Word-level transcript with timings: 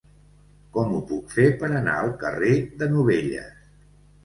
Com 0.77 0.95
ho 0.95 1.01
puc 1.11 1.35
fer 1.35 1.45
per 1.61 1.69
anar 1.81 1.95
al 1.99 2.11
carrer 2.25 2.57
de 2.83 2.91
Novelles? 2.97 3.73